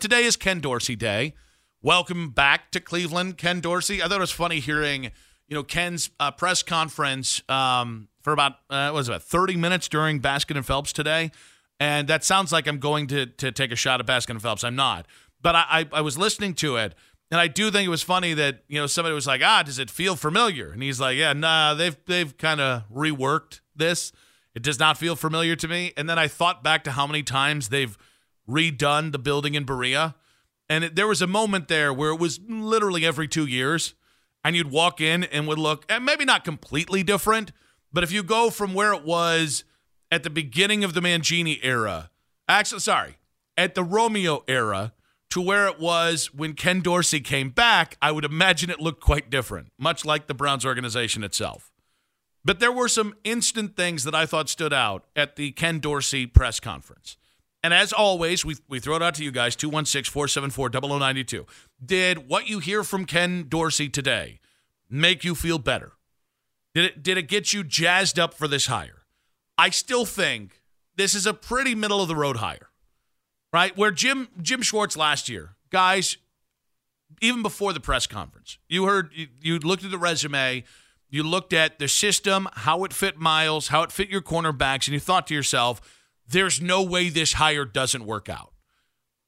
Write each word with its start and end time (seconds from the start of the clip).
Today 0.00 0.24
is 0.24 0.34
Ken 0.34 0.60
Dorsey 0.60 0.96
Day. 0.96 1.34
Welcome 1.82 2.30
back 2.30 2.70
to 2.70 2.80
Cleveland, 2.80 3.36
Ken 3.36 3.60
Dorsey. 3.60 4.02
I 4.02 4.08
thought 4.08 4.16
it 4.16 4.20
was 4.20 4.30
funny 4.30 4.58
hearing, 4.58 5.04
you 5.46 5.54
know, 5.54 5.62
Ken's 5.62 6.08
uh, 6.18 6.30
press 6.30 6.62
conference 6.62 7.42
um, 7.50 8.08
for 8.22 8.32
about 8.32 8.52
uh, 8.70 8.90
was 8.94 9.08
about 9.08 9.22
30 9.22 9.56
minutes 9.56 9.88
during 9.88 10.18
Baskin 10.18 10.56
and 10.56 10.64
Phelps 10.64 10.94
today, 10.94 11.30
and 11.78 12.08
that 12.08 12.24
sounds 12.24 12.50
like 12.50 12.66
I'm 12.66 12.78
going 12.78 13.08
to 13.08 13.26
to 13.26 13.52
take 13.52 13.72
a 13.72 13.76
shot 13.76 14.00
at 14.00 14.06
Baskin 14.06 14.30
and 14.30 14.42
Phelps. 14.42 14.64
I'm 14.64 14.74
not, 14.74 15.06
but 15.42 15.54
I, 15.54 15.64
I, 15.68 15.86
I 15.92 16.00
was 16.00 16.16
listening 16.16 16.54
to 16.54 16.76
it, 16.76 16.94
and 17.30 17.38
I 17.38 17.46
do 17.46 17.70
think 17.70 17.84
it 17.84 17.90
was 17.90 18.02
funny 18.02 18.32
that 18.32 18.64
you 18.68 18.80
know 18.80 18.86
somebody 18.86 19.14
was 19.14 19.26
like, 19.26 19.42
ah, 19.44 19.62
does 19.62 19.78
it 19.78 19.90
feel 19.90 20.16
familiar? 20.16 20.70
And 20.70 20.82
he's 20.82 20.98
like, 20.98 21.18
yeah, 21.18 21.34
nah, 21.34 21.74
they've 21.74 21.96
they've 22.06 22.34
kind 22.38 22.62
of 22.62 22.84
reworked 22.90 23.60
this. 23.76 24.12
It 24.54 24.62
does 24.62 24.78
not 24.78 24.96
feel 24.96 25.14
familiar 25.14 25.56
to 25.56 25.68
me. 25.68 25.92
And 25.94 26.08
then 26.08 26.18
I 26.18 26.26
thought 26.26 26.64
back 26.64 26.84
to 26.84 26.92
how 26.92 27.06
many 27.06 27.22
times 27.22 27.68
they've 27.68 27.98
redone 28.50 29.12
the 29.12 29.18
building 29.18 29.54
in 29.54 29.64
Berea. 29.64 30.14
And 30.68 30.84
it, 30.84 30.96
there 30.96 31.06
was 31.06 31.22
a 31.22 31.26
moment 31.26 31.68
there 31.68 31.92
where 31.92 32.10
it 32.10 32.20
was 32.20 32.40
literally 32.48 33.04
every 33.04 33.28
two 33.28 33.46
years, 33.46 33.94
and 34.44 34.56
you'd 34.56 34.70
walk 34.70 35.00
in 35.00 35.24
and 35.24 35.46
would 35.48 35.58
look, 35.58 35.84
and 35.88 36.04
maybe 36.04 36.24
not 36.24 36.44
completely 36.44 37.02
different, 37.02 37.52
but 37.92 38.04
if 38.04 38.12
you 38.12 38.22
go 38.22 38.50
from 38.50 38.74
where 38.74 38.92
it 38.92 39.04
was 39.04 39.64
at 40.10 40.22
the 40.22 40.30
beginning 40.30 40.84
of 40.84 40.94
the 40.94 41.00
Mangini 41.00 41.58
era, 41.62 42.10
actually, 42.48 42.80
sorry, 42.80 43.18
at 43.56 43.74
the 43.74 43.82
Romeo 43.82 44.44
era, 44.46 44.92
to 45.30 45.40
where 45.40 45.66
it 45.68 45.78
was 45.78 46.34
when 46.34 46.54
Ken 46.54 46.80
Dorsey 46.80 47.20
came 47.20 47.50
back, 47.50 47.96
I 48.02 48.10
would 48.10 48.24
imagine 48.24 48.68
it 48.68 48.80
looked 48.80 49.00
quite 49.00 49.30
different, 49.30 49.68
much 49.78 50.04
like 50.04 50.26
the 50.26 50.34
Browns 50.34 50.66
organization 50.66 51.22
itself. 51.22 51.70
But 52.44 52.58
there 52.58 52.72
were 52.72 52.88
some 52.88 53.14
instant 53.22 53.76
things 53.76 54.04
that 54.04 54.14
I 54.14 54.26
thought 54.26 54.48
stood 54.48 54.72
out 54.72 55.04
at 55.14 55.36
the 55.36 55.52
Ken 55.52 55.78
Dorsey 55.78 56.26
press 56.26 56.58
conference. 56.58 57.16
And 57.62 57.74
as 57.74 57.92
always, 57.92 58.44
we, 58.44 58.56
we 58.68 58.80
throw 58.80 58.96
it 58.96 59.02
out 59.02 59.14
to 59.16 59.24
you 59.24 59.30
guys 59.30 59.54
216 59.54 60.10
474 60.10 60.70
0092. 60.70 61.46
Did 61.84 62.28
what 62.28 62.48
you 62.48 62.58
hear 62.58 62.82
from 62.82 63.04
Ken 63.04 63.46
Dorsey 63.48 63.88
today 63.88 64.40
make 64.88 65.24
you 65.24 65.34
feel 65.34 65.58
better? 65.58 65.92
Did 66.74 66.84
it, 66.84 67.02
did 67.02 67.18
it 67.18 67.28
get 67.28 67.52
you 67.52 67.62
jazzed 67.64 68.18
up 68.18 68.32
for 68.34 68.48
this 68.48 68.66
hire? 68.66 69.02
I 69.58 69.70
still 69.70 70.06
think 70.06 70.62
this 70.96 71.14
is 71.14 71.26
a 71.26 71.34
pretty 71.34 71.74
middle 71.74 72.00
of 72.00 72.08
the 72.08 72.16
road 72.16 72.36
hire, 72.36 72.70
right? 73.52 73.76
Where 73.76 73.90
Jim 73.90 74.28
Jim 74.40 74.62
Schwartz 74.62 74.96
last 74.96 75.28
year, 75.28 75.56
guys, 75.70 76.16
even 77.20 77.42
before 77.42 77.72
the 77.72 77.80
press 77.80 78.06
conference, 78.06 78.58
you 78.68 78.84
heard, 78.86 79.10
you, 79.12 79.28
you 79.42 79.58
looked 79.58 79.84
at 79.84 79.90
the 79.90 79.98
resume, 79.98 80.64
you 81.10 81.22
looked 81.22 81.52
at 81.52 81.78
the 81.78 81.88
system, 81.88 82.48
how 82.52 82.84
it 82.84 82.92
fit 82.92 83.18
Myles, 83.18 83.68
how 83.68 83.82
it 83.82 83.92
fit 83.92 84.08
your 84.08 84.22
cornerbacks, 84.22 84.86
and 84.86 84.94
you 84.94 85.00
thought 85.00 85.26
to 85.26 85.34
yourself, 85.34 85.80
there's 86.30 86.60
no 86.60 86.82
way 86.82 87.08
this 87.08 87.34
hire 87.34 87.64
doesn't 87.64 88.04
work 88.04 88.28
out. 88.28 88.52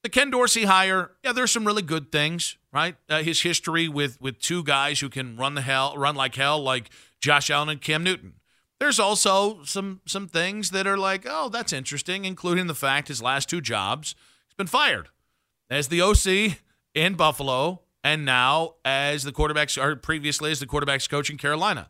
The 0.03 0.09
Ken 0.09 0.29
Dorsey 0.29 0.65
hire, 0.65 1.11
yeah, 1.23 1.31
there's 1.31 1.51
some 1.51 1.65
really 1.65 1.81
good 1.81 2.11
things, 2.11 2.57
right? 2.73 2.95
Uh, 3.09 3.23
his 3.23 3.41
history 3.41 3.87
with 3.87 4.19
with 4.19 4.39
two 4.39 4.63
guys 4.63 4.99
who 4.99 5.09
can 5.09 5.37
run 5.37 5.55
the 5.55 5.61
hell, 5.61 5.95
run 5.97 6.15
like 6.15 6.35
hell, 6.35 6.61
like 6.61 6.89
Josh 7.21 7.49
Allen 7.49 7.69
and 7.69 7.81
Cam 7.81 8.03
Newton. 8.03 8.33
There's 8.79 8.99
also 8.99 9.63
some 9.63 10.01
some 10.05 10.27
things 10.27 10.71
that 10.71 10.85
are 10.85 10.97
like, 10.97 11.25
oh, 11.27 11.47
that's 11.47 11.71
interesting, 11.71 12.25
including 12.25 12.67
the 12.67 12.75
fact 12.75 13.07
his 13.07 13.21
last 13.21 13.47
two 13.49 13.61
jobs, 13.61 14.13
he's 14.47 14.55
been 14.55 14.67
fired 14.67 15.07
as 15.69 15.87
the 15.87 16.01
OC 16.01 16.57
in 16.93 17.15
Buffalo, 17.15 17.81
and 18.03 18.25
now 18.25 18.75
as 18.83 19.23
the 19.23 19.31
quarterbacks, 19.31 19.81
or 19.81 19.95
previously 19.95 20.51
as 20.51 20.59
the 20.59 20.67
quarterbacks 20.67 21.09
coach 21.09 21.29
in 21.29 21.37
Carolina. 21.37 21.89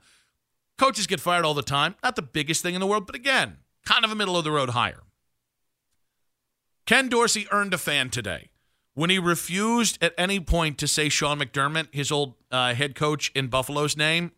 Coaches 0.78 1.08
get 1.08 1.20
fired 1.20 1.46
all 1.46 1.54
the 1.54 1.62
time. 1.64 1.96
Not 2.04 2.16
the 2.16 2.22
biggest 2.22 2.62
thing 2.62 2.76
in 2.76 2.82
the 2.82 2.88
world, 2.88 3.06
but 3.06 3.16
again, 3.16 3.58
kind 3.86 4.06
of 4.06 4.12
a 4.12 4.16
middle 4.16 4.38
of 4.38 4.44
the 4.44 4.52
road 4.52 4.72
hire. 4.72 5.04
Ken 6.86 7.08
Dorsey 7.10 7.48
earned 7.52 7.74
a 7.74 7.78
fan 7.78 8.10
today 8.10 8.50
when 8.94 9.10
he 9.10 9.20
refused 9.20 9.98
at 10.02 10.14
any 10.18 10.40
point 10.40 10.78
to 10.78 10.88
say 10.88 11.10
Sean 11.10 11.40
McDermott, 11.40 11.88
his 11.94 12.12
old 12.12 12.36
uh, 12.52 12.74
head 12.74 12.96
coach 12.96 13.32
in 13.34 13.48
Buffalo's 13.48 13.98
name. 13.98 14.32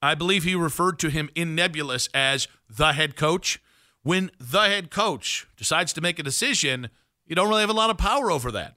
I 0.00 0.14
believe 0.14 0.44
he 0.44 0.54
referred 0.54 0.98
to 1.00 1.08
him 1.08 1.28
in 1.34 1.54
nebulous 1.54 2.08
as 2.14 2.46
the 2.70 2.92
head 2.92 3.16
coach. 3.16 3.60
When 4.02 4.30
the 4.38 4.62
head 4.62 4.90
coach 4.90 5.46
decides 5.56 5.92
to 5.94 6.00
make 6.00 6.18
a 6.18 6.22
decision, 6.22 6.88
you 7.26 7.34
don't 7.34 7.48
really 7.48 7.62
have 7.62 7.70
a 7.70 7.74
lot 7.74 7.90
of 7.90 7.98
power 7.98 8.30
over 8.30 8.52
that. 8.52 8.76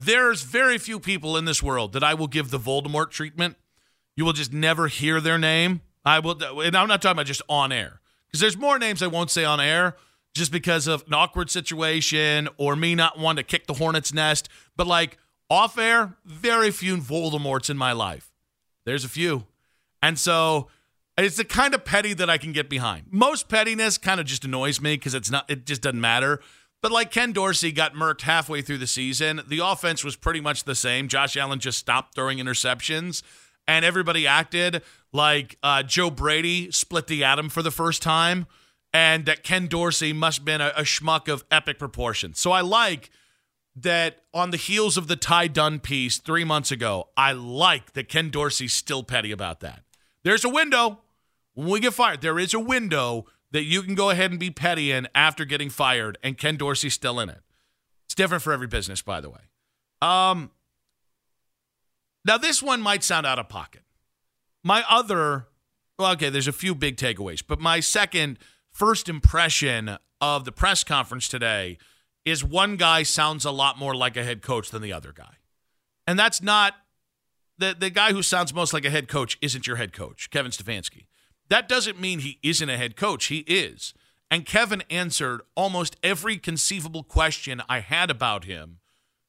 There's 0.00 0.42
very 0.42 0.78
few 0.78 0.98
people 0.98 1.36
in 1.36 1.44
this 1.44 1.62
world 1.62 1.92
that 1.92 2.02
I 2.02 2.14
will 2.14 2.26
give 2.26 2.50
the 2.50 2.58
Voldemort 2.58 3.10
treatment. 3.10 3.56
You 4.16 4.24
will 4.24 4.32
just 4.32 4.52
never 4.52 4.88
hear 4.88 5.20
their 5.20 5.38
name. 5.38 5.82
I 6.04 6.18
will, 6.20 6.60
and 6.60 6.76
I'm 6.76 6.88
not 6.88 7.02
talking 7.02 7.16
about 7.16 7.26
just 7.26 7.42
on 7.48 7.72
air 7.72 8.00
because 8.26 8.40
there's 8.40 8.56
more 8.56 8.78
names 8.78 9.02
I 9.02 9.06
won't 9.06 9.30
say 9.30 9.44
on 9.44 9.60
air 9.60 9.96
just 10.34 10.52
because 10.52 10.86
of 10.86 11.04
an 11.06 11.14
awkward 11.14 11.50
situation 11.50 12.48
or 12.56 12.76
me 12.76 12.94
not 12.94 13.18
wanting 13.18 13.44
to 13.44 13.48
kick 13.48 13.66
the 13.66 13.74
hornet's 13.74 14.14
nest. 14.14 14.48
But 14.76 14.86
like 14.86 15.18
off 15.48 15.78
air, 15.78 16.16
very 16.24 16.70
few 16.70 16.96
Voldemorts 16.96 17.68
in 17.68 17.76
my 17.76 17.92
life. 17.92 18.30
There's 18.84 19.04
a 19.04 19.08
few. 19.08 19.46
And 20.02 20.18
so 20.18 20.68
it's 21.18 21.36
the 21.36 21.44
kind 21.44 21.74
of 21.74 21.84
petty 21.84 22.14
that 22.14 22.30
I 22.30 22.38
can 22.38 22.52
get 22.52 22.70
behind. 22.70 23.06
Most 23.10 23.48
pettiness 23.48 23.98
kind 23.98 24.20
of 24.20 24.26
just 24.26 24.44
annoys 24.44 24.80
me 24.80 24.94
because 24.94 25.14
it's 25.14 25.30
not, 25.30 25.50
it 25.50 25.66
just 25.66 25.82
doesn't 25.82 26.00
matter. 26.00 26.40
But 26.82 26.92
like 26.92 27.10
Ken 27.10 27.32
Dorsey 27.32 27.72
got 27.72 27.94
murked 27.94 28.22
halfway 28.22 28.62
through 28.62 28.78
the 28.78 28.86
season, 28.86 29.42
the 29.46 29.58
offense 29.58 30.02
was 30.02 30.16
pretty 30.16 30.40
much 30.40 30.64
the 30.64 30.74
same. 30.74 31.08
Josh 31.08 31.36
Allen 31.36 31.58
just 31.58 31.78
stopped 31.78 32.14
throwing 32.14 32.38
interceptions 32.38 33.22
and 33.70 33.84
everybody 33.84 34.26
acted 34.26 34.82
like 35.12 35.56
uh, 35.62 35.84
Joe 35.84 36.10
Brady 36.10 36.72
split 36.72 37.06
the 37.06 37.22
atom 37.22 37.48
for 37.48 37.62
the 37.62 37.70
first 37.70 38.02
time, 38.02 38.48
and 38.92 39.26
that 39.26 39.44
Ken 39.44 39.68
Dorsey 39.68 40.12
must 40.12 40.38
have 40.38 40.44
been 40.44 40.60
a, 40.60 40.72
a 40.76 40.82
schmuck 40.82 41.32
of 41.32 41.44
epic 41.52 41.78
proportions. 41.78 42.40
So 42.40 42.50
I 42.50 42.62
like 42.62 43.10
that 43.76 44.22
on 44.34 44.50
the 44.50 44.56
heels 44.56 44.96
of 44.96 45.06
the 45.06 45.14
Ty 45.14 45.46
Dunne 45.46 45.78
piece 45.78 46.18
three 46.18 46.42
months 46.42 46.72
ago, 46.72 47.10
I 47.16 47.30
like 47.30 47.92
that 47.92 48.08
Ken 48.08 48.28
Dorsey's 48.28 48.72
still 48.72 49.04
petty 49.04 49.30
about 49.30 49.60
that. 49.60 49.84
There's 50.24 50.44
a 50.44 50.48
window 50.48 50.98
when 51.54 51.68
we 51.68 51.78
get 51.78 51.94
fired. 51.94 52.22
There 52.22 52.40
is 52.40 52.52
a 52.52 52.58
window 52.58 53.26
that 53.52 53.62
you 53.62 53.82
can 53.82 53.94
go 53.94 54.10
ahead 54.10 54.32
and 54.32 54.40
be 54.40 54.50
petty 54.50 54.90
in 54.90 55.06
after 55.14 55.44
getting 55.44 55.70
fired, 55.70 56.18
and 56.24 56.36
Ken 56.36 56.56
Dorsey's 56.56 56.94
still 56.94 57.20
in 57.20 57.28
it. 57.28 57.42
It's 58.06 58.16
different 58.16 58.42
for 58.42 58.52
every 58.52 58.66
business, 58.66 59.00
by 59.00 59.20
the 59.20 59.30
way. 59.30 59.42
Um, 60.02 60.50
now, 62.24 62.36
this 62.38 62.62
one 62.62 62.82
might 62.82 63.02
sound 63.02 63.26
out 63.26 63.38
of 63.38 63.48
pocket. 63.48 63.82
My 64.62 64.84
other, 64.88 65.46
well, 65.98 66.12
okay, 66.12 66.28
there's 66.28 66.48
a 66.48 66.52
few 66.52 66.74
big 66.74 66.96
takeaways, 66.96 67.42
but 67.46 67.60
my 67.60 67.80
second 67.80 68.38
first 68.70 69.08
impression 69.08 69.96
of 70.20 70.44
the 70.44 70.52
press 70.52 70.84
conference 70.84 71.28
today 71.28 71.78
is 72.26 72.44
one 72.44 72.76
guy 72.76 73.02
sounds 73.02 73.44
a 73.44 73.50
lot 73.50 73.78
more 73.78 73.94
like 73.94 74.16
a 74.16 74.24
head 74.24 74.42
coach 74.42 74.70
than 74.70 74.82
the 74.82 74.92
other 74.92 75.12
guy. 75.12 75.36
And 76.06 76.18
that's 76.18 76.42
not 76.42 76.74
the, 77.56 77.74
the 77.78 77.88
guy 77.88 78.12
who 78.12 78.22
sounds 78.22 78.52
most 78.52 78.74
like 78.74 78.84
a 78.84 78.90
head 78.90 79.08
coach 79.08 79.38
isn't 79.40 79.66
your 79.66 79.76
head 79.76 79.94
coach, 79.94 80.28
Kevin 80.30 80.52
Stefanski. 80.52 81.06
That 81.48 81.68
doesn't 81.68 81.98
mean 81.98 82.20
he 82.20 82.38
isn't 82.42 82.68
a 82.68 82.76
head 82.76 82.96
coach. 82.96 83.26
He 83.26 83.38
is. 83.40 83.94
And 84.30 84.46
Kevin 84.46 84.82
answered 84.90 85.40
almost 85.56 85.96
every 86.02 86.36
conceivable 86.36 87.02
question 87.02 87.62
I 87.68 87.80
had 87.80 88.10
about 88.10 88.44
him 88.44 88.78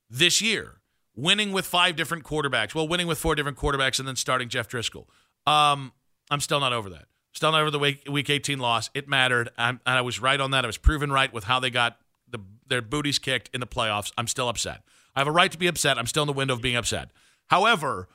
this 0.10 0.42
year 0.42 0.81
winning 1.16 1.52
with 1.52 1.66
five 1.66 1.96
different 1.96 2.24
quarterbacks. 2.24 2.74
Well, 2.74 2.88
winning 2.88 3.08
with 3.08 3.18
four 3.18 3.36
different 3.36 3.58
quarterbacks 3.58 4.00
and 4.00 4.08
then 4.08 4.16
starting 4.16 4.50
Jeff 4.50 4.70
Driskel. 4.70 5.06
Um, 5.46 5.94
I'm 6.30 6.40
still 6.40 6.60
not 6.60 6.74
over 6.74 6.90
that. 6.90 7.06
Still 7.34 7.52
not 7.52 7.62
over 7.62 7.72
the 7.72 7.80
week, 7.80 8.04
week 8.10 8.30
18 8.30 8.60
loss. 8.60 8.90
It 8.94 9.08
mattered. 9.08 9.50
I'm, 9.58 9.80
and 9.86 9.98
I 9.98 10.02
was 10.02 10.20
right 10.20 10.40
on 10.40 10.52
that. 10.52 10.66
I 10.66 10.68
was 10.68 10.78
proven 10.78 11.12
right 11.12 11.32
with 11.32 11.46
how 11.46 11.60
they 11.60 11.70
got 11.70 11.98
the, 12.30 12.40
their 12.68 12.82
booties 12.82 13.20
kicked 13.20 13.50
in 13.54 13.60
the 13.60 13.68
playoffs. 13.68 14.12
I'm 14.18 14.28
still 14.28 14.50
upset. 14.50 14.84
I 15.16 15.20
have 15.20 15.28
a 15.28 15.32
right 15.32 15.52
to 15.52 15.58
be 15.58 15.68
upset. 15.68 15.98
I'm 15.98 16.08
still 16.08 16.24
in 16.24 16.28
the 16.28 16.34
window 16.34 16.54
of 16.54 16.62
being 16.62 16.76
upset. 16.76 17.12
However, 17.48 18.08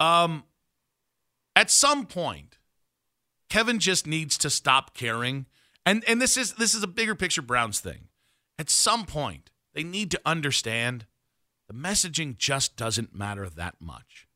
um, 0.00 0.44
at 1.56 1.70
some 1.70 2.06
point, 2.06 2.58
Kevin 3.48 3.78
just 3.78 4.06
needs 4.06 4.38
to 4.38 4.50
stop 4.50 4.94
caring. 4.94 5.46
And 5.84 6.04
and 6.06 6.20
this 6.20 6.36
is 6.36 6.54
this 6.54 6.74
is 6.74 6.82
a 6.82 6.86
bigger 6.86 7.14
picture 7.14 7.42
Browns 7.42 7.80
thing. 7.80 8.08
At 8.58 8.70
some 8.70 9.06
point, 9.06 9.50
they 9.74 9.82
need 9.82 10.10
to 10.12 10.20
understand 10.24 11.06
the 11.68 11.74
messaging 11.74 12.36
just 12.36 12.76
doesn't 12.76 13.14
matter 13.14 13.48
that 13.48 13.76
much. 13.80 14.26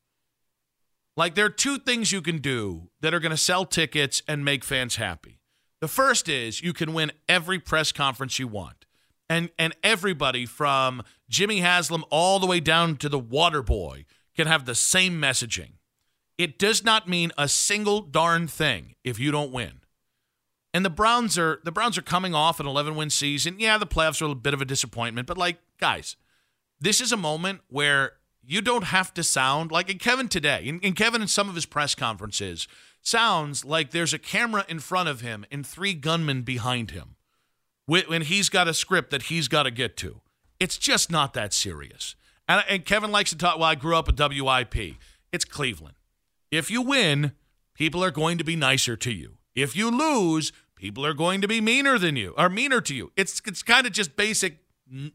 Like, 1.15 1.35
there 1.35 1.45
are 1.45 1.49
two 1.49 1.77
things 1.77 2.11
you 2.11 2.21
can 2.21 2.39
do 2.39 2.89
that 3.01 3.13
are 3.13 3.19
going 3.19 3.31
to 3.31 3.37
sell 3.37 3.65
tickets 3.65 4.23
and 4.27 4.43
make 4.43 4.63
fans 4.63 4.95
happy. 4.95 5.39
The 5.81 5.87
first 5.87 6.29
is 6.29 6.61
you 6.61 6.73
can 6.73 6.93
win 6.93 7.11
every 7.27 7.59
press 7.59 7.91
conference 7.91 8.39
you 8.39 8.47
want. 8.47 8.85
and 9.29 9.49
and 9.57 9.75
everybody 9.83 10.45
from 10.45 11.01
Jimmy 11.29 11.59
Haslam 11.59 12.03
all 12.09 12.39
the 12.39 12.47
way 12.47 12.59
down 12.59 12.97
to 12.97 13.09
the 13.09 13.19
water 13.19 13.61
boy 13.61 14.05
can 14.35 14.47
have 14.47 14.65
the 14.65 14.75
same 14.75 15.19
messaging. 15.19 15.73
It 16.37 16.57
does 16.59 16.83
not 16.83 17.07
mean 17.07 17.31
a 17.37 17.47
single 17.47 18.01
darn 18.01 18.47
thing 18.47 18.95
if 19.03 19.19
you 19.19 19.31
don't 19.31 19.51
win. 19.51 19.81
And 20.73 20.83
the 20.83 20.89
Browns 20.89 21.37
are 21.37 21.59
the 21.63 21.71
Browns 21.71 21.97
are 21.97 22.01
coming 22.01 22.33
off 22.33 22.59
an 22.59 22.65
11 22.67 22.95
win 22.95 23.09
season. 23.09 23.59
Yeah, 23.59 23.77
the 23.77 23.85
playoffs 23.85 24.21
are 24.21 24.31
a 24.31 24.35
bit 24.35 24.53
of 24.53 24.61
a 24.61 24.65
disappointment, 24.65 25.27
but 25.27 25.37
like 25.37 25.59
guys, 25.79 26.15
this 26.79 27.01
is 27.01 27.11
a 27.11 27.17
moment 27.17 27.61
where 27.69 28.13
you 28.45 28.61
don't 28.61 28.85
have 28.85 29.13
to 29.13 29.23
sound 29.23 29.71
like 29.71 29.89
and 29.89 29.99
Kevin 29.99 30.27
today, 30.27 30.67
and, 30.67 30.95
Kevin 30.95 31.21
in 31.21 31.27
some 31.27 31.49
of 31.49 31.55
his 31.55 31.65
press 31.65 31.95
conferences 31.95 32.67
sounds 33.01 33.63
like 33.63 33.91
there's 33.91 34.13
a 34.13 34.19
camera 34.19 34.65
in 34.67 34.79
front 34.79 35.09
of 35.09 35.21
him 35.21 35.45
and 35.51 35.65
three 35.65 35.93
gunmen 35.93 36.41
behind 36.41 36.91
him 36.91 37.15
when 37.85 38.23
he's 38.23 38.49
got 38.49 38.67
a 38.67 38.73
script 38.73 39.11
that 39.11 39.23
he's 39.23 39.47
got 39.47 39.63
to 39.63 39.71
get 39.71 39.97
to. 39.97 40.21
It's 40.59 40.77
just 40.77 41.11
not 41.11 41.33
that 41.33 41.53
serious. 41.53 42.15
And, 42.47 42.63
and 42.69 42.85
Kevin 42.85 43.11
likes 43.11 43.29
to 43.31 43.37
talk, 43.37 43.57
well, 43.57 43.69
I 43.69 43.75
grew 43.75 43.95
up 43.95 44.07
at 44.07 44.17
WIP. 44.17 44.95
It's 45.31 45.45
Cleveland. 45.45 45.95
If 46.51 46.69
you 46.69 46.81
win, 46.81 47.33
people 47.73 48.03
are 48.03 48.11
going 48.11 48.37
to 48.37 48.43
be 48.43 48.55
nicer 48.55 48.95
to 48.95 49.11
you. 49.11 49.37
If 49.55 49.75
you 49.75 49.89
lose, 49.89 50.51
people 50.75 51.05
are 51.05 51.13
going 51.13 51.41
to 51.41 51.47
be 51.47 51.61
meaner 51.61 51.97
than 51.97 52.15
you 52.15 52.33
or 52.37 52.49
meaner 52.49 52.81
to 52.81 52.93
you. 52.93 53.11
It's 53.15 53.41
it's 53.45 53.63
kind 53.63 53.85
of 53.87 53.93
just 53.93 54.15
basic 54.15 54.59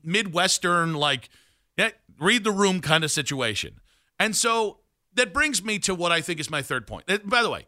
midwestern 0.02 0.94
like 0.94 1.28
yeah, 1.78 1.90
read 2.20 2.44
the 2.44 2.50
room 2.50 2.80
kind 2.80 3.04
of 3.04 3.10
situation. 3.10 3.80
And 4.18 4.34
so 4.34 4.80
that 5.14 5.32
brings 5.32 5.62
me 5.62 5.78
to 5.80 5.94
what 5.94 6.12
I 6.12 6.20
think 6.20 6.40
is 6.40 6.50
my 6.50 6.60
third 6.60 6.86
point. 6.86 7.06
By 7.24 7.42
the 7.42 7.50
way, 7.50 7.66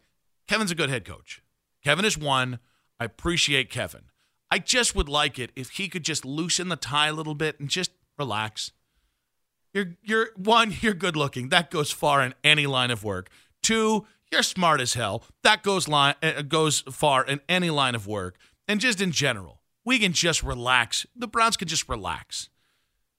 Kevin's 0.49 0.71
a 0.71 0.75
good 0.75 0.91
head 0.91 1.05
coach. 1.05 1.43
Kevin 1.83 2.05
is 2.05 2.19
one. 2.19 2.59
I 2.99 3.05
appreciate 3.05 3.71
Kevin. 3.71 4.03
I 4.51 4.59
just 4.59 4.95
would 4.97 5.09
like 5.09 5.39
it 5.39 5.53
if 5.55 5.71
he 5.71 5.89
could 5.89 6.03
just 6.03 6.25
loosen 6.25 6.69
the 6.69 6.77
tie 6.77 7.09
a 7.09 7.13
little 7.13 7.37
bit 7.37 7.59
and 7.61 7.69
just 7.69 7.93
relax. 8.19 8.73
You're 9.73 9.97
you're 10.03 10.31
one, 10.37 10.75
you're 10.81 10.95
good 10.95 11.17
looking. 11.17 11.49
That 11.49 11.71
goes 11.71 11.91
far 11.93 12.23
in 12.23 12.35
any 12.43 12.67
line 12.67 12.91
of 12.91 13.05
work. 13.05 13.31
Two, 13.63 14.07
you're 14.33 14.43
smart 14.43 14.81
as 14.81 14.95
hell. 14.95 15.23
That 15.45 15.63
goes 15.63 15.87
line 15.87 16.17
uh, 16.23 16.43
goes 16.43 16.81
far 16.81 17.25
in 17.25 17.41
any 17.49 17.71
line 17.71 17.95
of 17.95 18.07
work. 18.07 18.37
And 18.67 18.81
just 18.81 19.01
in 19.01 19.13
general, 19.13 19.63
we 19.85 19.99
can 19.99 20.13
just 20.13 20.43
relax. 20.43 21.07
The 21.15 21.29
Browns 21.29 21.57
can 21.57 21.69
just 21.69 21.89
relax. 21.89 22.49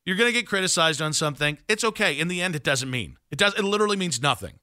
You're 0.06 0.16
going 0.16 0.30
to 0.30 0.34
get 0.34 0.48
criticized 0.48 1.02
on 1.02 1.14
something. 1.14 1.58
It's 1.68 1.84
okay. 1.84 2.18
In 2.18 2.28
the 2.28 2.42
end, 2.42 2.56
it 2.56 2.64
doesn't 2.64 2.90
mean. 2.90 3.18
It 3.30 3.38
does 3.38 3.54
it 3.58 3.64
literally 3.64 3.98
means 3.98 4.22
nothing. 4.22 4.60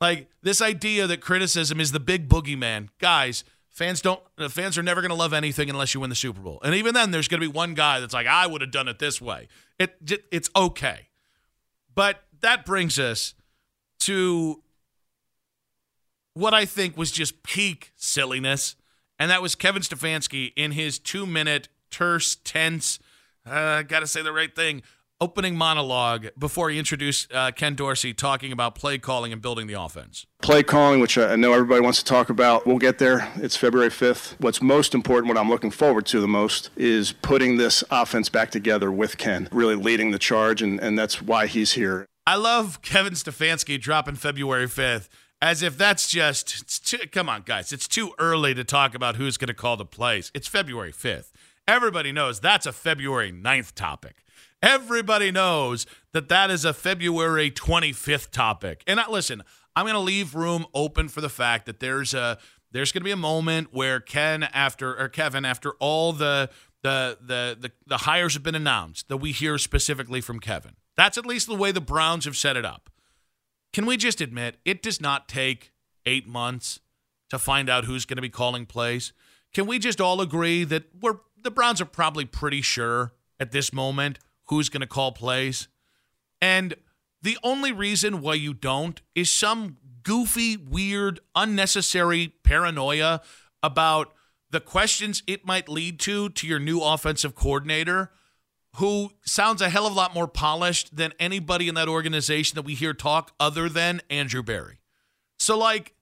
Like 0.00 0.28
this 0.42 0.60
idea 0.60 1.06
that 1.06 1.20
criticism 1.20 1.80
is 1.80 1.92
the 1.92 2.00
big 2.00 2.28
boogeyman. 2.28 2.88
Guys, 2.98 3.44
fans 3.70 4.00
don't 4.00 4.20
uh, 4.38 4.48
fans 4.48 4.76
are 4.76 4.82
never 4.82 5.00
going 5.00 5.10
to 5.10 5.16
love 5.16 5.32
anything 5.32 5.70
unless 5.70 5.94
you 5.94 6.00
win 6.00 6.10
the 6.10 6.16
Super 6.16 6.40
Bowl. 6.40 6.60
And 6.64 6.74
even 6.74 6.94
then 6.94 7.10
there's 7.10 7.28
going 7.28 7.40
to 7.40 7.46
be 7.46 7.52
one 7.52 7.74
guy 7.74 8.00
that's 8.00 8.14
like 8.14 8.26
I 8.26 8.46
would 8.46 8.60
have 8.60 8.70
done 8.70 8.88
it 8.88 8.98
this 8.98 9.20
way. 9.20 9.48
It 9.78 9.96
it's 10.30 10.50
okay. 10.56 11.08
But 11.94 12.24
that 12.40 12.66
brings 12.66 12.98
us 12.98 13.34
to 14.00 14.62
what 16.34 16.52
I 16.52 16.64
think 16.64 16.96
was 16.96 17.12
just 17.12 17.42
peak 17.44 17.92
silliness, 17.94 18.74
and 19.18 19.30
that 19.30 19.40
was 19.40 19.54
Kevin 19.54 19.82
Stefanski 19.82 20.52
in 20.56 20.72
his 20.72 20.98
two 20.98 21.26
minute, 21.26 21.68
terse, 21.90 22.34
tense, 22.34 22.98
uh, 23.46 23.82
got 23.82 24.00
to 24.00 24.06
say 24.06 24.22
the 24.22 24.32
right 24.32 24.54
thing, 24.54 24.82
opening 25.20 25.56
monologue 25.56 26.28
before 26.38 26.70
he 26.70 26.78
introduced 26.78 27.32
uh, 27.32 27.50
Ken 27.52 27.74
Dorsey 27.74 28.12
talking 28.12 28.52
about 28.52 28.74
play 28.74 28.98
calling 28.98 29.32
and 29.32 29.40
building 29.40 29.66
the 29.66 29.80
offense. 29.80 30.26
Play 30.42 30.62
calling, 30.62 31.00
which 31.00 31.16
I 31.16 31.36
know 31.36 31.52
everybody 31.52 31.80
wants 31.80 31.98
to 32.00 32.04
talk 32.04 32.28
about, 32.30 32.66
we'll 32.66 32.78
get 32.78 32.98
there. 32.98 33.32
It's 33.36 33.56
February 33.56 33.90
5th. 33.90 34.34
What's 34.40 34.60
most 34.60 34.94
important, 34.94 35.28
what 35.28 35.38
I'm 35.38 35.48
looking 35.48 35.70
forward 35.70 36.06
to 36.06 36.20
the 36.20 36.28
most, 36.28 36.70
is 36.76 37.12
putting 37.12 37.56
this 37.56 37.84
offense 37.90 38.28
back 38.28 38.50
together 38.50 38.90
with 38.90 39.16
Ken, 39.18 39.48
really 39.52 39.76
leading 39.76 40.10
the 40.10 40.18
charge, 40.18 40.60
and, 40.60 40.80
and 40.80 40.98
that's 40.98 41.22
why 41.22 41.46
he's 41.46 41.72
here. 41.72 42.06
I 42.26 42.36
love 42.36 42.82
Kevin 42.82 43.12
Stefanski 43.12 43.80
dropping 43.80 44.16
February 44.16 44.66
5th 44.66 45.08
as 45.42 45.62
if 45.62 45.76
that's 45.76 46.08
just 46.08 46.86
too, 46.86 46.98
come 47.12 47.28
on 47.28 47.42
guys 47.42 47.72
it's 47.72 47.86
too 47.86 48.12
early 48.18 48.54
to 48.54 48.64
talk 48.64 48.94
about 48.94 49.16
who's 49.16 49.36
going 49.36 49.48
to 49.48 49.54
call 49.54 49.76
the 49.76 49.84
plays 49.84 50.30
it's 50.32 50.48
february 50.48 50.92
5th 50.92 51.32
everybody 51.66 52.12
knows 52.12 52.40
that's 52.40 52.66
a 52.66 52.72
february 52.72 53.32
9th 53.32 53.74
topic. 53.74 54.24
Everybody 54.62 55.30
knows 55.30 55.86
that 56.12 56.28
that 56.28 56.50
is 56.50 56.64
a 56.64 56.72
february 56.72 57.50
25th 57.50 58.30
topic. 58.30 58.82
And 58.86 59.00
I, 59.00 59.08
listen 59.08 59.42
i'm 59.76 59.84
going 59.84 59.94
to 59.94 60.00
leave 60.00 60.34
room 60.34 60.66
open 60.74 61.08
for 61.08 61.20
the 61.20 61.28
fact 61.28 61.66
that 61.66 61.80
there's 61.80 62.14
a 62.14 62.38
there's 62.70 62.92
going 62.92 63.00
to 63.00 63.04
be 63.04 63.10
a 63.10 63.16
moment 63.16 63.68
where 63.72 64.00
ken 64.00 64.44
after 64.44 64.96
or 64.98 65.08
kevin 65.08 65.44
after 65.44 65.72
all 65.80 66.12
the 66.12 66.50
the, 66.84 67.18
the 67.20 67.56
the 67.58 67.72
the 67.86 67.96
hires 67.98 68.34
have 68.34 68.42
been 68.42 68.54
announced 68.54 69.08
that 69.08 69.16
we 69.16 69.32
hear 69.32 69.58
specifically 69.58 70.20
from 70.20 70.38
kevin. 70.38 70.76
That's 70.96 71.18
at 71.18 71.26
least 71.26 71.48
the 71.48 71.56
way 71.56 71.72
the 71.72 71.80
browns 71.80 72.26
have 72.26 72.36
set 72.36 72.56
it 72.56 72.64
up. 72.64 72.90
Can 73.72 73.86
we 73.86 73.96
just 73.96 74.20
admit 74.20 74.58
it 74.64 74.82
does 74.82 75.00
not 75.00 75.26
take 75.26 75.72
eight 76.06 76.28
months 76.28 76.78
to 77.30 77.38
find 77.38 77.68
out 77.68 77.86
who's 77.86 78.04
going 78.04 78.16
to 78.16 78.22
be 78.22 78.28
calling 78.28 78.66
plays? 78.66 79.12
Can 79.52 79.66
we 79.66 79.78
just 79.78 80.00
all 80.00 80.20
agree 80.20 80.62
that 80.64 80.84
we're 81.00 81.18
the 81.44 81.50
Browns 81.50 81.80
are 81.80 81.86
probably 81.86 82.24
pretty 82.24 82.62
sure 82.62 83.12
at 83.38 83.52
this 83.52 83.72
moment 83.72 84.18
who's 84.46 84.68
going 84.68 84.80
to 84.80 84.86
call 84.86 85.12
plays? 85.12 85.68
And 86.40 86.74
the 87.22 87.38
only 87.42 87.70
reason 87.70 88.20
why 88.20 88.34
you 88.34 88.52
don't 88.52 89.00
is 89.14 89.30
some 89.30 89.76
goofy, 90.02 90.56
weird, 90.56 91.20
unnecessary 91.34 92.34
paranoia 92.42 93.22
about 93.62 94.12
the 94.50 94.60
questions 94.60 95.22
it 95.26 95.46
might 95.46 95.68
lead 95.68 95.98
to 96.00 96.28
to 96.30 96.46
your 96.46 96.58
new 96.58 96.80
offensive 96.80 97.34
coordinator 97.34 98.10
who 98.76 99.12
sounds 99.24 99.62
a 99.62 99.68
hell 99.68 99.86
of 99.86 99.92
a 99.92 99.96
lot 99.96 100.14
more 100.14 100.28
polished 100.28 100.96
than 100.96 101.12
anybody 101.18 101.68
in 101.68 101.74
that 101.76 101.88
organization 101.88 102.56
that 102.56 102.62
we 102.62 102.74
hear 102.74 102.92
talk 102.92 103.32
other 103.38 103.68
than 103.68 104.00
Andrew 104.10 104.42
Berry. 104.42 104.80
So, 105.38 105.56
like, 105.56 105.94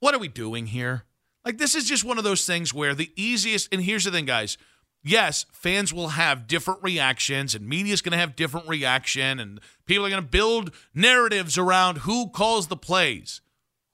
what 0.00 0.14
are 0.14 0.18
we 0.18 0.28
doing 0.28 0.66
here? 0.66 1.04
Like, 1.44 1.58
this 1.58 1.74
is 1.74 1.88
just 1.88 2.04
one 2.04 2.18
of 2.18 2.24
those 2.24 2.46
things 2.46 2.72
where 2.72 2.94
the 2.94 3.12
easiest, 3.16 3.72
and 3.72 3.82
here's 3.82 4.04
the 4.04 4.10
thing, 4.10 4.24
guys. 4.24 4.56
Yes, 5.02 5.44
fans 5.52 5.92
will 5.92 6.08
have 6.08 6.46
different 6.46 6.82
reactions, 6.82 7.54
and 7.54 7.68
media's 7.68 8.00
going 8.00 8.12
to 8.12 8.18
have 8.18 8.34
different 8.36 8.66
reaction, 8.66 9.38
and 9.38 9.60
people 9.84 10.06
are 10.06 10.10
going 10.10 10.22
to 10.22 10.28
build 10.28 10.74
narratives 10.94 11.58
around 11.58 11.98
who 11.98 12.30
calls 12.30 12.68
the 12.68 12.76
plays. 12.76 13.42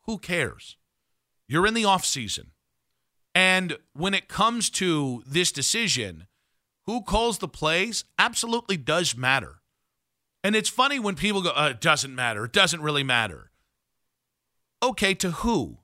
Who 0.04 0.18
cares? 0.18 0.76
You're 1.48 1.66
in 1.66 1.74
the 1.74 1.84
off 1.84 2.04
season, 2.04 2.52
and 3.34 3.76
when 3.92 4.14
it 4.14 4.28
comes 4.28 4.70
to 4.70 5.24
this 5.26 5.50
decision, 5.50 6.28
who 6.86 7.02
calls 7.02 7.38
the 7.38 7.48
plays 7.48 8.04
absolutely 8.18 8.76
does 8.76 9.16
matter. 9.16 9.60
And 10.42 10.56
it's 10.56 10.68
funny 10.68 10.98
when 10.98 11.16
people 11.16 11.42
go, 11.42 11.50
uh, 11.50 11.68
it 11.70 11.80
doesn't 11.80 12.14
matter. 12.14 12.44
It 12.44 12.52
doesn't 12.52 12.82
really 12.82 13.02
matter. 13.02 13.50
Okay, 14.82 15.14
to 15.14 15.30
who? 15.30 15.78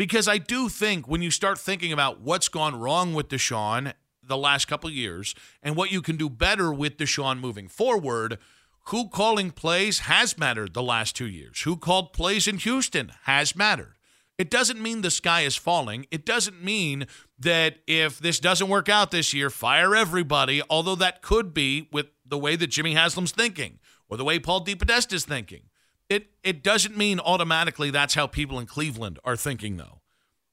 Because 0.00 0.28
I 0.28 0.38
do 0.38 0.70
think 0.70 1.06
when 1.06 1.20
you 1.20 1.30
start 1.30 1.58
thinking 1.58 1.92
about 1.92 2.22
what's 2.22 2.48
gone 2.48 2.74
wrong 2.74 3.12
with 3.12 3.28
Deshaun 3.28 3.92
the 4.26 4.38
last 4.38 4.64
couple 4.64 4.88
years 4.88 5.34
and 5.62 5.76
what 5.76 5.92
you 5.92 6.00
can 6.00 6.16
do 6.16 6.30
better 6.30 6.72
with 6.72 6.96
Deshaun 6.96 7.38
moving 7.38 7.68
forward, 7.68 8.38
who 8.86 9.10
calling 9.10 9.50
plays 9.50 9.98
has 9.98 10.38
mattered 10.38 10.72
the 10.72 10.82
last 10.82 11.16
two 11.16 11.26
years. 11.26 11.60
Who 11.60 11.76
called 11.76 12.14
plays 12.14 12.48
in 12.48 12.56
Houston 12.56 13.12
has 13.24 13.54
mattered. 13.54 13.98
It 14.38 14.48
doesn't 14.48 14.80
mean 14.80 15.02
the 15.02 15.10
sky 15.10 15.42
is 15.42 15.56
falling. 15.56 16.06
It 16.10 16.24
doesn't 16.24 16.64
mean 16.64 17.06
that 17.38 17.80
if 17.86 18.18
this 18.18 18.40
doesn't 18.40 18.70
work 18.70 18.88
out 18.88 19.10
this 19.10 19.34
year, 19.34 19.50
fire 19.50 19.94
everybody, 19.94 20.62
although 20.70 20.94
that 20.94 21.20
could 21.20 21.52
be 21.52 21.90
with 21.92 22.06
the 22.24 22.38
way 22.38 22.56
that 22.56 22.68
Jimmy 22.68 22.94
Haslam's 22.94 23.32
thinking 23.32 23.80
or 24.08 24.16
the 24.16 24.24
way 24.24 24.38
Paul 24.38 24.64
DePodesta 24.64 25.12
is 25.12 25.26
thinking. 25.26 25.64
It, 26.10 26.26
it 26.44 26.62
doesn't 26.62 26.96
mean 26.96 27.20
automatically 27.20 27.90
that's 27.90 28.14
how 28.14 28.26
people 28.26 28.58
in 28.58 28.66
Cleveland 28.66 29.18
are 29.24 29.36
thinking, 29.36 29.78
though. 29.78 30.00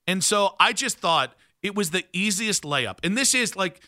And 0.07 0.23
so 0.23 0.55
I 0.59 0.71
just 0.71 0.99
thought 0.99 1.35
it 1.61 1.75
was 1.75 1.89
the 1.89 2.05
easiest 2.13 2.63
layup. 2.63 2.99
And 3.03 3.17
this 3.17 3.35
is 3.35 3.57
like, 3.57 3.81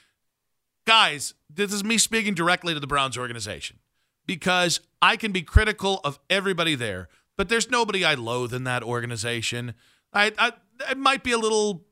guys, 0.85 1.33
this 1.49 1.71
is 1.71 1.85
me 1.85 1.97
speaking 1.97 2.33
directly 2.33 2.73
to 2.73 2.79
the 2.81 2.87
Browns 2.87 3.17
organization 3.17 3.77
because 4.25 4.81
I 5.01 5.15
can 5.15 5.31
be 5.31 5.43
critical 5.43 6.01
of 6.03 6.19
everybody 6.29 6.75
there 6.75 7.07
but 7.39 7.47
there's 7.47 7.71
nobody 7.71 8.03
I 8.03 8.15
loathe 8.15 8.53
in 8.53 8.65
that 8.65 8.83
organization. 8.83 9.73
I, 10.11 10.33
I 10.37 10.51
it 10.91 10.97
might 10.97 11.23
be 11.23 11.31
a 11.31 11.37
little 11.37 11.85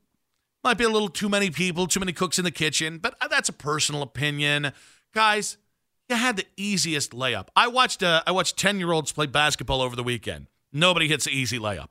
might 0.62 0.76
be 0.76 0.84
a 0.84 0.90
little 0.90 1.08
too 1.08 1.30
many 1.30 1.48
people, 1.48 1.86
too 1.86 2.00
many 2.00 2.12
cooks 2.12 2.38
in 2.38 2.44
the 2.44 2.50
kitchen, 2.50 2.98
but 2.98 3.14
that's 3.30 3.48
a 3.48 3.54
personal 3.54 4.02
opinion. 4.02 4.72
Guys, 5.14 5.56
you 6.08 6.16
had 6.16 6.36
the 6.36 6.46
easiest 6.56 7.12
layup. 7.12 7.48
I 7.54 7.68
watched 7.68 8.02
uh, 8.02 8.22
I 8.26 8.32
watched 8.32 8.56
10-year-olds 8.58 9.12
play 9.12 9.26
basketball 9.26 9.82
over 9.82 9.96
the 9.96 10.02
weekend. 10.02 10.46
Nobody 10.72 11.08
hits 11.08 11.26
an 11.26 11.32
easy 11.32 11.58
layup. 11.58 11.88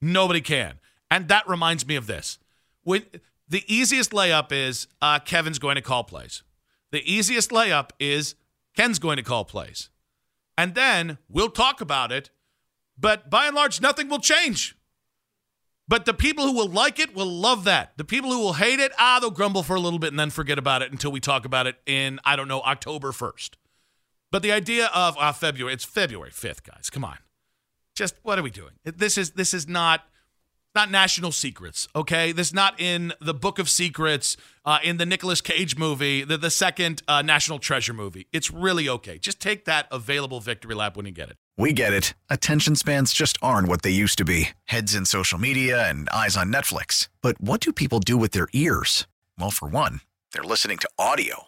Nobody 0.00 0.40
can. 0.40 0.80
And 1.10 1.28
that 1.28 1.48
reminds 1.48 1.86
me 1.86 1.96
of 1.96 2.06
this. 2.06 2.38
When 2.82 3.04
the 3.48 3.64
easiest 3.66 4.10
layup 4.10 4.52
is 4.52 4.86
uh, 5.00 5.18
Kevin's 5.20 5.58
going 5.58 5.76
to 5.76 5.82
call 5.82 6.04
plays. 6.04 6.42
The 6.90 7.02
easiest 7.10 7.50
layup 7.50 7.90
is 7.98 8.34
Ken's 8.76 8.98
going 8.98 9.16
to 9.16 9.22
call 9.22 9.44
plays. 9.44 9.90
And 10.56 10.74
then 10.74 11.18
we'll 11.28 11.50
talk 11.50 11.80
about 11.80 12.12
it 12.12 12.30
but 12.98 13.30
by 13.30 13.46
and 13.46 13.54
large, 13.54 13.80
nothing 13.80 14.08
will 14.08 14.18
change. 14.18 14.76
But 15.86 16.04
the 16.04 16.12
people 16.12 16.44
who 16.44 16.52
will 16.52 16.68
like 16.68 16.98
it 16.98 17.14
will 17.14 17.26
love 17.26 17.64
that. 17.64 17.96
The 17.96 18.04
people 18.04 18.30
who 18.30 18.40
will 18.40 18.54
hate 18.54 18.80
it, 18.80 18.92
ah, 18.98 19.18
they'll 19.20 19.30
grumble 19.30 19.62
for 19.62 19.74
a 19.74 19.80
little 19.80 19.98
bit 19.98 20.10
and 20.10 20.18
then 20.18 20.30
forget 20.30 20.58
about 20.58 20.82
it 20.82 20.90
until 20.90 21.10
we 21.10 21.20
talk 21.20 21.46
about 21.46 21.66
it 21.66 21.76
in, 21.86 22.20
I 22.24 22.36
don't 22.36 22.48
know, 22.48 22.60
October 22.60 23.12
1st. 23.12 23.50
But 24.30 24.42
the 24.42 24.52
idea 24.52 24.90
of 24.94 25.16
uh, 25.18 25.32
February, 25.32 25.74
it's 25.74 25.84
February 25.84 26.30
5th, 26.30 26.62
guys. 26.62 26.90
Come 26.90 27.04
on. 27.04 27.18
Just 27.94 28.14
what 28.22 28.38
are 28.38 28.42
we 28.42 28.50
doing? 28.50 28.74
This 28.84 29.18
is 29.18 29.32
this 29.32 29.52
is 29.52 29.66
not 29.66 30.04
not 30.74 30.90
national 30.90 31.32
secrets, 31.32 31.88
okay? 31.96 32.30
This 32.30 32.48
is 32.48 32.54
not 32.54 32.78
in 32.80 33.12
the 33.20 33.34
Book 33.34 33.58
of 33.58 33.68
Secrets, 33.68 34.36
uh, 34.64 34.78
in 34.84 34.98
the 34.98 35.06
Nicolas 35.06 35.40
Cage 35.40 35.76
movie, 35.76 36.22
the, 36.22 36.38
the 36.38 36.50
second 36.50 37.02
uh, 37.08 37.22
National 37.22 37.58
Treasure 37.58 37.92
movie. 37.92 38.28
It's 38.32 38.52
really 38.52 38.88
okay. 38.88 39.18
Just 39.18 39.40
take 39.40 39.64
that 39.64 39.88
available 39.90 40.38
victory 40.38 40.76
lap 40.76 40.96
when 40.96 41.06
you 41.06 41.10
get 41.10 41.30
it. 41.30 41.36
We 41.56 41.72
get 41.72 41.92
it. 41.92 42.14
Attention 42.30 42.76
spans 42.76 43.12
just 43.12 43.36
aren't 43.42 43.66
what 43.66 43.82
they 43.82 43.90
used 43.90 44.18
to 44.18 44.24
be 44.24 44.50
heads 44.66 44.94
in 44.94 45.04
social 45.04 45.38
media 45.40 45.88
and 45.90 46.08
eyes 46.10 46.36
on 46.36 46.52
Netflix. 46.52 47.08
But 47.22 47.40
what 47.40 47.60
do 47.60 47.72
people 47.72 47.98
do 47.98 48.16
with 48.16 48.30
their 48.30 48.46
ears? 48.52 49.08
Well, 49.36 49.50
for 49.50 49.68
one, 49.68 50.00
they're 50.32 50.44
listening 50.44 50.78
to 50.78 50.88
audio. 50.96 51.47